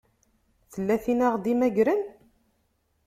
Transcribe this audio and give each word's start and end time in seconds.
Tella 0.71 0.95
tin 1.03 1.19
ara 1.25 1.33
ɣ-d-imagren? 1.35 2.01